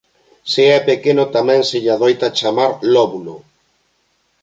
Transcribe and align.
Se 0.51 0.63
é 0.77 0.79
pequeno 0.89 1.23
tamén 1.35 1.61
se 1.69 1.77
lle 1.83 1.91
adoita 1.93 2.35
chamar 2.39 2.71
lóbulo. 2.95 3.35